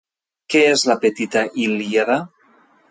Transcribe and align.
Què 0.53 0.61
és 0.69 0.85
la 0.93 0.97
Petita 1.05 1.47
Ilíada? 1.67 2.21